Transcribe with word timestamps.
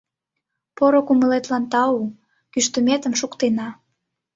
Поро 0.77 1.01
кумылетлан 1.07 1.63
тау, 1.71 1.99
кӱштыметым 2.51 3.13
шуктена. 3.19 3.67